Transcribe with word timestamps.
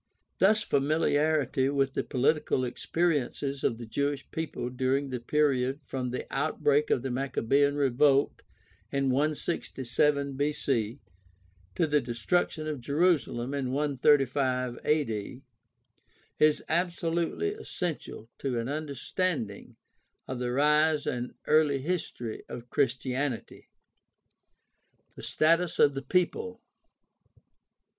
Thus 0.39 0.63
familiarity 0.63 1.69
with 1.69 1.93
the 1.93 2.03
political 2.03 2.65
experiences 2.65 3.63
of 3.63 3.77
the 3.77 3.85
Jewish 3.85 4.31
people 4.31 4.71
during 4.71 5.11
the 5.11 5.19
period 5.19 5.79
from 5.85 6.09
the 6.09 6.25
outbreak 6.35 6.89
of 6.89 7.03
the 7.03 7.11
Maccabean 7.11 7.75
revolt 7.75 8.41
in 8.91 9.11
167 9.11 10.33
B.C. 10.35 10.99
to 11.75 11.85
the 11.85 12.01
destruction 12.01 12.65
of 12.65 12.81
Jerusalem 12.81 13.53
in 13.53 13.71
135 13.73 14.79
a.d. 14.83 15.43
is 16.39 16.63
absolutely 16.67 17.53
essential 17.53 18.27
to 18.39 18.57
an 18.57 18.67
understanding 18.69 19.75
of 20.27 20.39
the 20.39 20.51
rise 20.51 21.05
and 21.05 21.35
early 21.45 21.77
history 21.77 22.41
of 22.49 22.71
Christianity. 22.71 23.69
The 25.13 25.21
status 25.21 25.77
of 25.77 25.93
the 25.93 26.01
people. 26.01 26.59